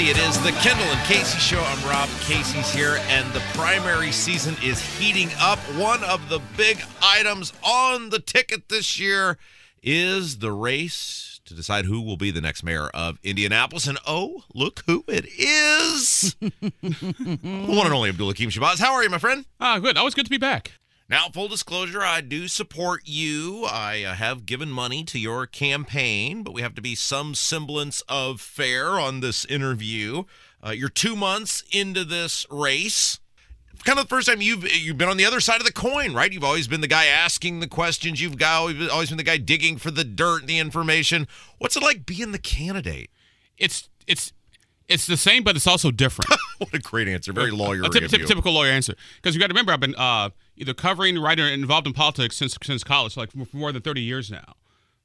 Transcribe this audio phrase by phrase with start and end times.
[0.00, 1.60] It is the Kendall and Casey show.
[1.60, 2.08] I'm Rob.
[2.20, 5.58] Casey's here, and the primary season is heating up.
[5.76, 9.38] One of the big items on the ticket this year
[9.82, 13.88] is the race to decide who will be the next mayor of Indianapolis.
[13.88, 16.36] And oh, look who it is!
[16.40, 18.78] the one and only Abdul Hakim Shabazz.
[18.78, 19.46] How are you, my friend?
[19.60, 19.96] Ah, good.
[19.96, 20.74] Always good to be back.
[21.10, 23.64] Now, full disclosure, I do support you.
[23.64, 28.02] I uh, have given money to your campaign, but we have to be some semblance
[28.10, 30.24] of fair on this interview.
[30.62, 33.20] Uh, you're two months into this race.
[33.84, 36.12] Kind of the first time you've you've been on the other side of the coin,
[36.12, 36.30] right?
[36.30, 38.20] You've always been the guy asking the questions.
[38.20, 41.26] You've got always been the guy digging for the dirt, the information.
[41.56, 43.08] What's it like being the candidate?
[43.56, 44.34] It's it's
[44.88, 46.30] it's the same, but it's also different.
[46.70, 47.32] what a great answer!
[47.32, 47.82] Very lawyer.
[47.82, 48.94] A typ- typ- typical lawyer answer.
[49.16, 52.36] Because you got to remember, I've been uh, either covering, writing, or involved in politics
[52.36, 54.54] since since college, like for more than thirty years now.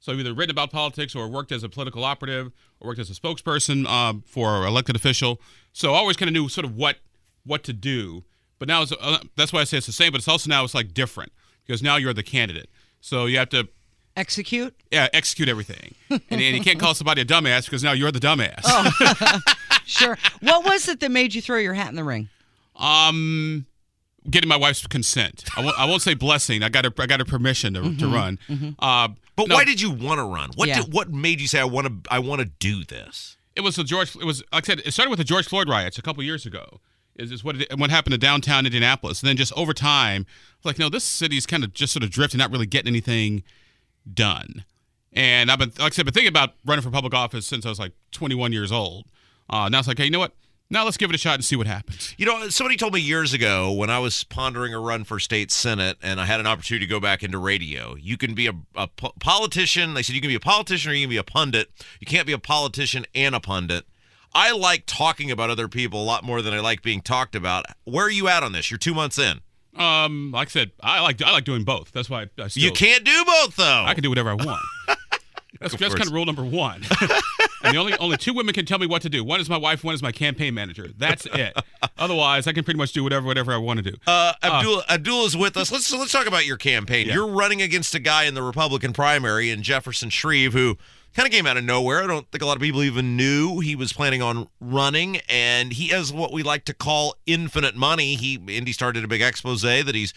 [0.04, 3.08] So I've either written about politics or worked as a political operative or worked as
[3.08, 5.40] a spokesperson uh, for an elected official.
[5.72, 6.98] So I always kind of knew sort of what
[7.44, 8.24] what to do.
[8.58, 10.74] But now uh, that's why I say it's the same, but it's also now it's
[10.74, 11.32] like different
[11.66, 12.68] because now you're the candidate.
[13.00, 13.68] So you have to
[14.16, 14.74] execute.
[14.90, 18.20] Yeah, execute everything, and, and you can't call somebody a dumbass because now you're the
[18.20, 18.60] dumbass.
[18.64, 19.40] Oh.
[19.86, 20.18] sure.
[20.40, 22.28] What was it that made you throw your hat in the ring?
[22.76, 23.66] Um,
[24.28, 25.44] getting my wife's consent.
[25.56, 26.62] I won't, I won't say blessing.
[26.62, 26.92] I got her.
[26.98, 28.38] I got her permission to, mm-hmm, to run.
[28.48, 28.70] Mm-hmm.
[28.78, 30.50] Uh, but no, why did you want to run?
[30.54, 30.82] What yeah.
[30.82, 33.36] did, what made you say I want to I want to do this?
[33.56, 34.16] It was a George.
[34.16, 34.82] It was like I said.
[34.84, 36.80] It started with the George Floyd riots a couple years ago.
[37.16, 40.26] Is, is what it, what happened to downtown Indianapolis, and then just over time,
[40.64, 43.44] like no, this city's kind of just sort of drifting, not really getting anything
[44.12, 44.64] done.
[45.12, 47.68] And I've been, like I said, been thinking about running for public office since I
[47.68, 49.06] was like 21 years old.
[49.48, 50.32] Uh, now it's like, hey, you know what?
[50.70, 52.14] Now let's give it a shot and see what happens.
[52.16, 55.52] You know, somebody told me years ago when I was pondering a run for state
[55.52, 57.94] senate and I had an opportunity to go back into radio.
[57.96, 59.94] You can be a, a politician.
[59.94, 61.70] They said you can be a politician or you can be a pundit.
[62.00, 63.84] You can't be a politician and a pundit.
[64.34, 67.66] I like talking about other people a lot more than I like being talked about.
[67.84, 68.70] Where are you at on this?
[68.70, 69.42] You're two months in.
[69.76, 71.90] Um, like I said, I like I like doing both.
[71.92, 73.84] That's why I still, you can't do both though.
[73.84, 74.62] I can do whatever I want.
[75.60, 76.82] That's, that's kind of rule number one.
[77.62, 79.24] and the only only two women can tell me what to do.
[79.24, 79.84] One is my wife.
[79.84, 80.88] One is my campaign manager.
[80.96, 81.56] That's it.
[81.98, 83.96] Otherwise, I can pretty much do whatever whatever I want to do.
[84.06, 85.72] Uh, Abdul uh, Abdul is with us.
[85.72, 87.06] Let's let's talk about your campaign.
[87.06, 87.14] Yeah.
[87.14, 90.76] You're running against a guy in the Republican primary in Jefferson Shreve who
[91.14, 92.02] kind of came out of nowhere.
[92.02, 95.72] I don't think a lot of people even knew he was planning on running, and
[95.72, 98.16] he has what we like to call infinite money.
[98.16, 100.12] He Indy started a big expose that he's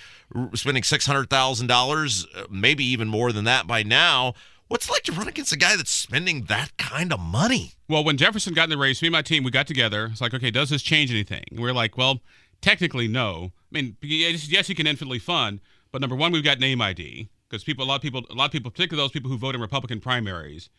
[0.53, 4.34] spending six hundred thousand dollars, uh, maybe even more than that by now.
[4.67, 7.73] What's it like to run against a guy that's spending that kind of money?
[7.88, 10.09] Well, when Jefferson got in the race, me and my team, we got together.
[10.11, 11.44] It's like, okay, does this change anything?
[11.51, 12.19] And we are like, well,
[12.61, 13.53] technically, no.
[13.72, 15.61] I mean, yes, you can infinitely fund,
[15.94, 18.45] but number one, we've got name ID because people, a lot of people, a lot
[18.45, 20.69] of people, particularly those people who vote in Republican primaries,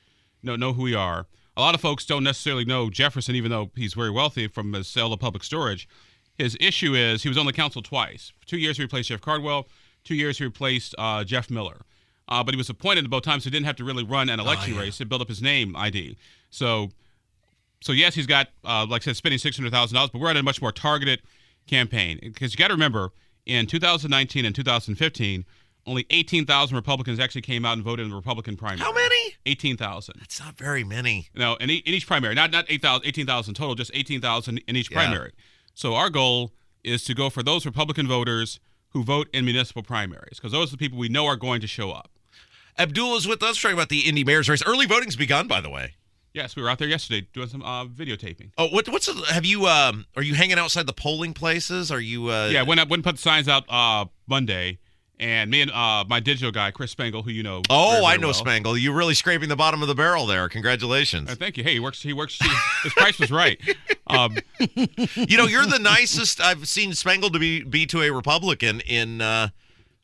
[0.43, 1.27] know know who we are.
[1.57, 4.85] A lot of folks don't necessarily know Jefferson, even though he's very wealthy from the
[4.85, 5.89] sale of public storage.
[6.37, 8.33] His issue is he was on the council twice.
[8.39, 9.67] For two years, he replaced Jeff Cardwell.
[10.05, 11.81] Two years, he replaced uh, Jeff Miller.
[12.29, 14.39] Uh, but he was appointed both times, so he didn't have to really run an
[14.39, 14.83] election oh, yeah.
[14.83, 16.17] race to build up his name ID.
[16.51, 16.91] So,
[17.81, 20.31] so yes, he's got, uh, like I said, spending six hundred thousand dollars, but we're
[20.31, 21.23] at a much more targeted
[21.67, 23.13] campaign because you got to remember
[23.47, 25.45] in 2019 and 2015,
[25.87, 28.81] only 18,000 Republicans actually came out and voted in the Republican primary.
[28.81, 29.37] How many?
[29.47, 30.17] 18,000.
[30.19, 31.29] That's not very many.
[31.35, 34.99] No, in, in each primary, not not 8,000, 18,000 total, just 18,000 in each yeah.
[34.99, 35.33] primary.
[35.75, 36.53] So our goal
[36.85, 40.73] is to go for those Republican voters who vote in municipal primaries because those are
[40.73, 42.11] the people we know are going to show up.
[42.79, 44.63] Abdul is with us talking about the Indy Mayor's race.
[44.65, 45.95] Early voting's begun, by the way.
[46.33, 48.53] Yes, we were out there yesterday doing some uh, videotaping.
[48.57, 49.67] Oh, what, what's have you?
[49.67, 51.91] Um, are you hanging outside the polling places?
[51.91, 52.31] Are you?
[52.31, 54.79] Uh, yeah, when I went put the signs out uh, Monday,
[55.19, 57.63] and me and uh, my digital guy Chris Spangle, who you know.
[57.71, 58.35] Oh, very, very I know well.
[58.35, 58.79] Spangle.
[58.79, 60.49] You're really scraping the bottom of the barrel there.
[60.49, 61.31] Congratulations.
[61.31, 61.65] Uh, thank you.
[61.65, 62.03] Hey, he works.
[62.03, 62.39] He works.
[62.39, 62.49] He,
[62.85, 63.61] his price was right.
[64.11, 68.81] Um, you know, you're the nicest I've seen Spangle to be be to a Republican
[68.81, 69.21] in.
[69.21, 69.49] Uh,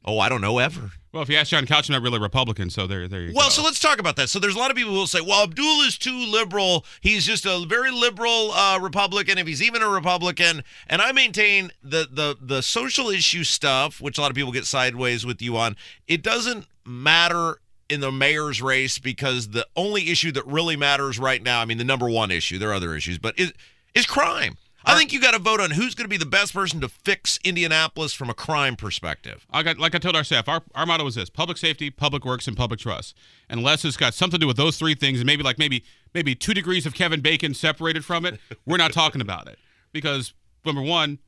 [0.04, 0.90] Oh, I don't know ever.
[1.12, 3.26] Well, if you ask John Couch, I'm not really a Republican, so there, there you
[3.28, 3.38] Well, go.
[3.38, 4.28] Well, so let's talk about that.
[4.28, 6.84] So there's a lot of people who will say, well, Abdul is too liberal.
[7.00, 10.64] He's just a very liberal uh, Republican, if he's even a Republican.
[10.88, 14.66] And I maintain the, the, the social issue stuff, which a lot of people get
[14.66, 15.76] sideways with you on,
[16.08, 17.58] it doesn't matter
[17.88, 21.78] in the mayor's race because the only issue that really matters right now, I mean,
[21.78, 23.52] the number one issue, there are other issues, but is,
[23.94, 24.56] is crime.
[24.86, 26.88] I think you got to vote on who's going to be the best person to
[26.88, 29.46] fix Indianapolis from a crime perspective.
[29.50, 32.25] I got, like I told our staff, our, our motto is this: public safety, public
[32.25, 33.16] works, and public trust.
[33.48, 36.34] Unless it's got something to do with those three things, and maybe like maybe maybe
[36.34, 39.58] two degrees of Kevin Bacon separated from it, we're not talking about it.
[39.92, 40.34] Because
[40.64, 41.19] number one,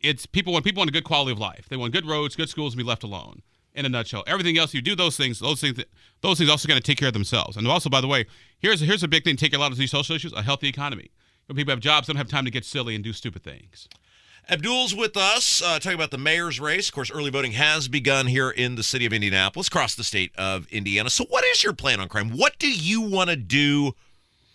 [0.00, 1.68] it's people want people want a good quality of life.
[1.68, 3.42] They want good roads, good schools, and be left alone.
[3.74, 5.78] In a nutshell, everything else you do those things, those things,
[6.20, 7.56] those things also going to take care of themselves.
[7.56, 8.26] And also, by the way,
[8.58, 11.10] here's here's a big thing: take a lot of these social issues, a healthy economy.
[11.48, 13.88] When people have jobs, they don't have time to get silly and do stupid things.
[14.50, 16.88] Abdul's with us, uh, talking about the mayor's race.
[16.88, 20.32] Of course, early voting has begun here in the city of Indianapolis, across the state
[20.38, 21.10] of Indiana.
[21.10, 22.30] So, what is your plan on crime?
[22.30, 23.92] What do you want to do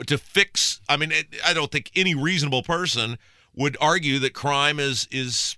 [0.06, 0.81] to fix?
[0.90, 3.19] I mean, it, I don't think any reasonable person
[3.56, 5.57] would argue that crime is is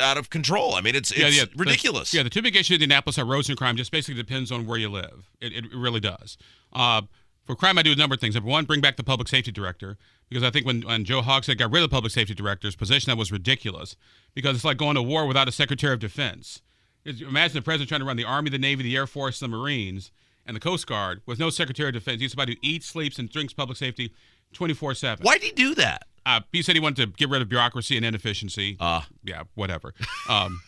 [0.00, 0.74] out of control.
[0.74, 2.10] I mean, it's it's ridiculous.
[2.10, 3.76] The, yeah, the two big issues in Indianapolis are roads and crime.
[3.76, 5.30] Just basically depends on where you live.
[5.40, 6.36] It, it really does.
[6.72, 7.02] Uh,
[7.50, 8.36] for crime, I do a number of things.
[8.36, 9.98] Number one, bring back the public safety director
[10.28, 13.10] because I think when, when Joe Hogsett got rid of the public safety director's position,
[13.10, 13.96] that was ridiculous
[14.34, 16.62] because it's like going to war without a secretary of defense.
[17.04, 19.48] It's, imagine the president trying to run the Army, the Navy, the Air Force, the
[19.48, 20.12] Marines,
[20.46, 22.20] and the Coast Guard with no secretary of defense.
[22.20, 24.12] He's somebody who eats, sleeps, and drinks public safety
[24.52, 25.24] 24 7.
[25.24, 26.06] Why did he do that?
[26.24, 28.76] Uh, he said he wanted to get rid of bureaucracy and inefficiency.
[28.78, 29.92] Uh, yeah, whatever.
[30.28, 30.60] um,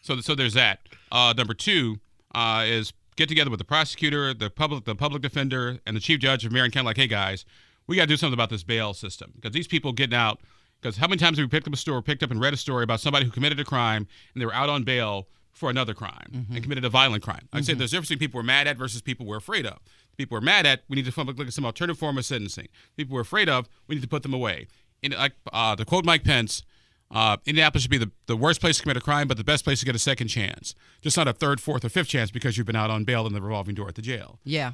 [0.00, 0.80] so, so there's that.
[1.10, 1.98] Uh, number two
[2.34, 6.20] uh, is get together with the prosecutor, the public, the public defender, and the chief
[6.20, 6.86] judge of Marion County.
[6.86, 7.44] Like, hey guys,
[7.86, 10.40] we got to do something about this bail system because these people getting out.
[10.80, 12.56] Because how many times have we picked up a story, picked up and read a
[12.56, 15.94] story about somebody who committed a crime and they were out on bail for another
[15.94, 16.54] crime mm-hmm.
[16.54, 17.48] and committed a violent crime?
[17.52, 17.64] I'd mm-hmm.
[17.66, 19.78] say there's a difference between people we're mad at versus people we're afraid of.
[20.16, 22.66] People we're mad at, we need to look at some alternative form of sentencing.
[22.96, 24.66] People we're afraid of, we need to put them away.
[25.04, 26.64] And like uh, to quote Mike Pence,
[27.12, 29.64] uh, Indianapolis should be the, the worst place to commit a crime, but the best
[29.64, 30.74] place to get a second chance.
[31.00, 33.32] Just not a third, fourth, or fifth chance because you've been out on bail in
[33.32, 34.38] the revolving door at the jail.
[34.44, 34.72] Yeah.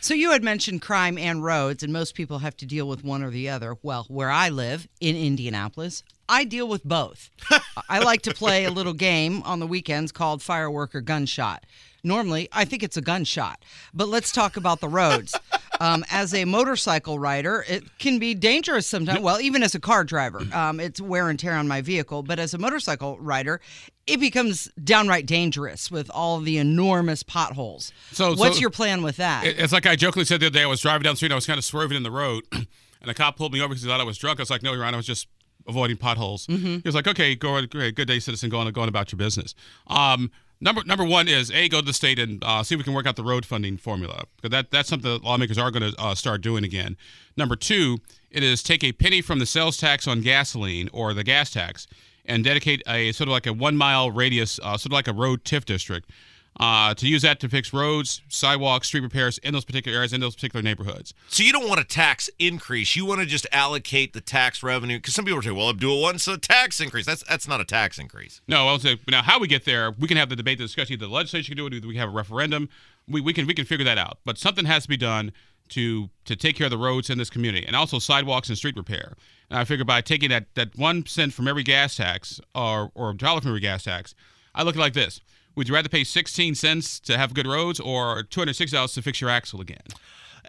[0.00, 3.22] So you had mentioned crime and roads, and most people have to deal with one
[3.22, 3.76] or the other.
[3.82, 7.28] Well, where I live in Indianapolis, I deal with both.
[7.88, 11.66] I like to play a little game on the weekends called Firework or Gunshot.
[12.02, 13.62] Normally, I think it's a gunshot,
[13.92, 15.36] but let's talk about the roads.
[15.80, 19.20] Um, as a motorcycle rider, it can be dangerous sometimes.
[19.20, 22.22] Well, even as a car driver, um, it's wear and tear on my vehicle.
[22.22, 23.62] But as a motorcycle rider,
[24.06, 27.92] it becomes downright dangerous with all the enormous potholes.
[28.12, 29.46] So, what's so your plan with that?
[29.46, 30.64] It's like I jokingly said the other day.
[30.64, 31.28] I was driving down the street.
[31.28, 32.66] And I was kind of swerving in the road, and
[33.10, 34.38] a cop pulled me over because he thought I was drunk.
[34.38, 34.92] I was like, "No, you're right.
[34.92, 35.28] I was just
[35.66, 36.66] avoiding potholes." Mm-hmm.
[36.66, 38.50] He was like, "Okay, go, great, good day, citizen.
[38.50, 39.54] Go on, go on about your business."
[39.86, 40.30] Um,
[40.60, 42.92] Number number one is a go to the state and uh, see if we can
[42.92, 45.98] work out the road funding formula because that that's something that lawmakers are going to
[46.00, 46.96] uh, start doing again.
[47.36, 47.98] Number two,
[48.30, 51.86] it is take a penny from the sales tax on gasoline or the gas tax
[52.26, 55.12] and dedicate a sort of like a one mile radius, uh, sort of like a
[55.12, 56.10] road TIF district,
[56.58, 60.20] uh, to use that to fix roads, sidewalks, street repairs in those particular areas, in
[60.20, 61.14] those particular neighborhoods.
[61.28, 62.96] So you don't want a tax increase.
[62.96, 66.02] You want to just allocate the tax revenue because some people are saying, "Well, Abdul
[66.02, 68.40] wants a tax increase." That's that's not a tax increase.
[68.48, 70.64] No, I will say now how we get there, we can have the debate, the
[70.64, 70.94] discussion.
[70.94, 72.68] Either the legislature can do it, we can have a referendum.
[73.08, 74.18] We, we can we can figure that out.
[74.24, 75.32] But something has to be done
[75.70, 78.76] to to take care of the roads in this community and also sidewalks and street
[78.76, 79.14] repair.
[79.48, 83.14] And I figure by taking that that one cent from every gas tax or or
[83.14, 84.14] dollar from every gas tax,
[84.54, 85.20] I look at it like this
[85.54, 89.30] would you rather pay 16 cents to have good roads or $206 to fix your
[89.30, 89.82] axle again?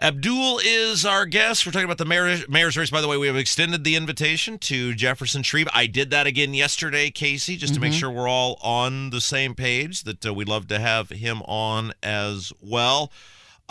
[0.00, 1.64] Abdul is our guest.
[1.66, 2.90] We're talking about the mayor, mayor's race.
[2.90, 5.68] By the way, we have extended the invitation to Jefferson Shreve.
[5.72, 7.74] I did that again yesterday, Casey, just mm-hmm.
[7.74, 8.00] to make mm-hmm.
[8.00, 11.92] sure we're all on the same page, that uh, we'd love to have him on
[12.02, 13.12] as well.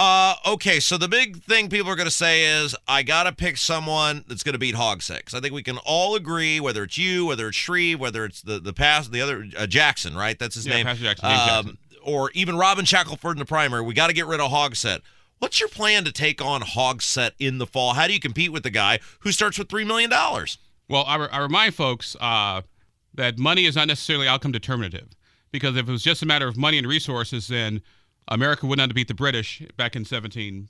[0.02, 3.32] Uh, okay, so the big thing people are going to say is I got to
[3.32, 5.32] pick someone that's going to beat Hogsett.
[5.36, 8.60] I think we can all agree, whether it's you, whether it's Shreve, whether it's the
[8.60, 10.40] the past, the other uh, Jackson, right?
[10.40, 10.86] That's his yeah, name.
[10.88, 11.78] Pastor Jackson, um, Jackson.
[12.04, 13.84] Or even Robin Shackleford in the primary.
[13.84, 15.02] We got to get rid of Hogsett.
[15.38, 17.94] What's your plan to take on Hogsett in the fall?
[17.94, 20.10] How do you compete with the guy who starts with $3 million?
[20.10, 22.64] Well, I, I remind folks uh,
[23.14, 25.10] that money is not necessarily outcome determinative
[25.52, 27.84] because if it was just a matter of money and resources, then–
[28.28, 30.70] America would not have beat the British back in 17,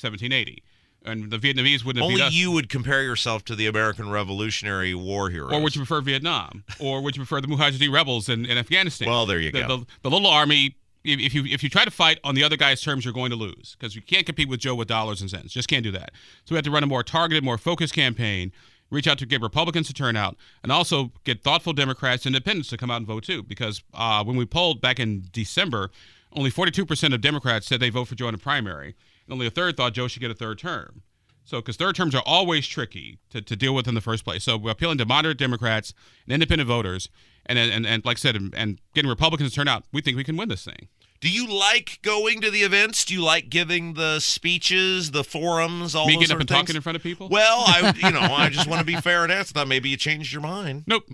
[0.00, 0.62] 1780.
[1.06, 2.32] And the Vietnamese wouldn't have Only beat us.
[2.32, 5.52] you would compare yourself to the American Revolutionary War heroes.
[5.52, 6.64] Or would you prefer Vietnam?
[6.80, 9.08] or would you prefer the Mujahideen rebels in, in Afghanistan?
[9.08, 9.76] Well, there you the, go.
[9.76, 12.80] The, the little army if you if you try to fight on the other guy's
[12.80, 15.52] terms, you're going to lose because you can't compete with Joe with dollars and cents.
[15.52, 16.12] Just can't do that.
[16.46, 18.52] So we have to run a more targeted, more focused campaign
[18.90, 22.76] reach out to get Republicans to turn out, and also get thoughtful Democrats, independents to
[22.76, 23.42] come out and vote too.
[23.42, 25.90] Because uh, when we polled back in December,
[26.34, 28.94] only 42% of Democrats said they vote for Joe in the primary,
[29.26, 31.02] and only a third thought Joe should get a third term.
[31.46, 34.44] So, because third terms are always tricky to, to deal with in the first place.
[34.44, 35.92] So, we're appealing to moderate Democrats
[36.24, 37.10] and independent voters,
[37.44, 39.84] and and, and like I said, and, and getting Republicans to turn out.
[39.92, 40.88] We think we can win this thing.
[41.20, 43.04] Do you like going to the events?
[43.04, 46.60] Do you like giving the speeches, the forums, all Me those getting up and things?
[46.60, 47.28] talking in front of people?
[47.28, 49.54] Well, I you know I just want to be fair and ask.
[49.54, 50.84] Thought maybe you changed your mind.
[50.86, 51.04] nope.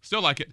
[0.00, 0.52] Still like it.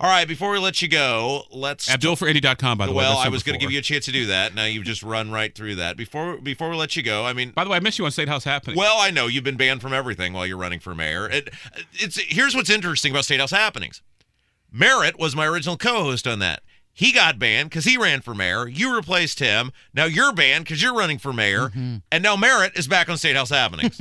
[0.00, 1.88] All right, before we let you go, let's.
[1.88, 2.98] AbdulForIndy.com, by the way.
[2.98, 4.54] well, I was going to give you a chance to do that.
[4.54, 5.96] Now you've just run right through that.
[5.96, 8.12] Before before we let you go, I mean, By the way, I miss you on
[8.12, 8.76] State House Happening.
[8.78, 11.28] well, I know you've been banned from everything while you're running for mayor.
[11.28, 11.50] It,
[11.94, 14.00] it's here's what's interesting about State House Happenings.
[14.70, 16.62] Merritt was my original co-host on that.
[16.98, 18.66] He got banned because he ran for mayor.
[18.66, 19.70] You replaced him.
[19.94, 21.70] Now you're banned because you're running for mayor.
[22.10, 23.98] And now Merritt is back on State House Happenings.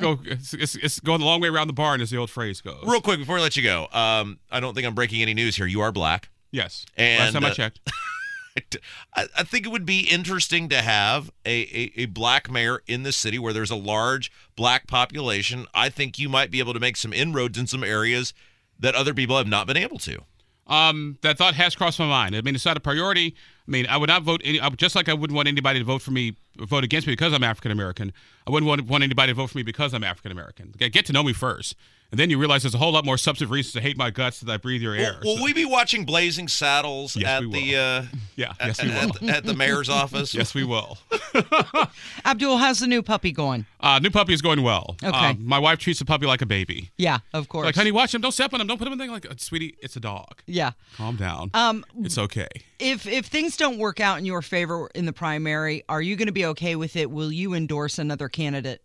[0.00, 2.62] Go, it's, it's, it's going the long way around the barn, as the old phrase
[2.62, 2.82] goes.
[2.86, 5.56] Real quick before I let you go, um, I don't think I'm breaking any news
[5.56, 5.66] here.
[5.66, 6.30] You are black.
[6.50, 6.86] Yes.
[6.96, 7.80] And, Last time I uh, checked.
[9.14, 13.02] I, I think it would be interesting to have a, a, a black mayor in
[13.02, 15.66] the city where there's a large black population.
[15.74, 18.32] I think you might be able to make some inroads in some areas
[18.80, 20.22] that other people have not been able to.
[20.66, 22.34] Um, that thought has crossed my mind.
[22.34, 23.36] I mean, it's not a priority.
[23.66, 26.02] I mean, I would not vote any, just like I wouldn't want anybody to vote
[26.02, 28.12] for me, vote against me because I'm African American.
[28.46, 30.74] I wouldn't want, want anybody to vote for me because I'm African American.
[30.76, 31.76] Get to know me first,
[32.10, 34.40] and then you realize there's a whole lot more substantive reasons to hate my guts
[34.40, 35.18] that I breathe your air.
[35.22, 38.02] Will, will So- we be watching Blazing Saddles Yes, at the uh,
[38.36, 38.90] yeah, at, yes we
[39.28, 40.34] at, at the mayor's office?
[40.34, 40.98] yes, we will.
[42.24, 43.66] Abdul, how's the new puppy going?
[43.80, 44.96] Uh, new puppy is going well.
[45.02, 45.30] Okay.
[45.30, 46.90] Uh, my wife treats the puppy like a baby.
[46.96, 47.66] Yeah, of course.
[47.66, 48.20] Like, honey, watch him.
[48.20, 48.66] Don't step on him.
[48.66, 49.10] Don't put him in the thing.
[49.12, 50.42] Like, "Uh, sweetie, it's a dog.
[50.46, 50.72] yeah.
[50.96, 51.50] Calm down.
[51.54, 52.48] Um, it's okay.
[52.78, 56.26] if if things don't work out in your favor in the primary, are you going
[56.26, 57.10] to be okay with it?
[57.10, 58.82] Will you endorse another candidate?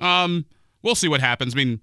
[0.00, 0.46] Um,
[0.82, 1.54] we'll see what happens.
[1.54, 1.80] I mean,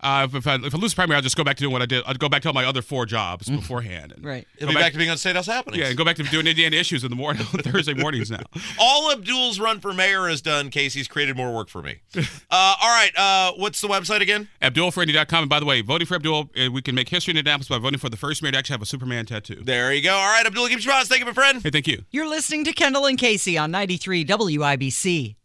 [0.00, 1.72] uh, if, if, I, if I lose the primary, I'll just go back to doing
[1.72, 2.04] what I did.
[2.06, 4.12] I'd go back to all my other four jobs beforehand.
[4.12, 4.46] And Right.
[4.58, 5.80] He'll go be back to being on State House Happenings.
[5.80, 8.42] Yeah, and go back to doing Indiana issues in the morning, Thursday mornings now.
[8.78, 12.00] All Abdul's run for mayor has done, Casey's created more work for me.
[12.16, 14.48] uh, all right, uh, what's the website again?
[14.60, 15.42] AbdulForIndy.com.
[15.44, 17.78] And by the way, voting for Abdul, uh, we can make history in Indianapolis by
[17.78, 19.62] voting for the first mayor to actually have a Superman tattoo.
[19.62, 20.14] There you go.
[20.14, 21.08] All right, Abdul, keep your promise.
[21.08, 21.62] Thank you, my friend.
[21.62, 22.04] Hey, thank you.
[22.10, 25.36] You're listening to Kendall and Casey on 93 WIBC.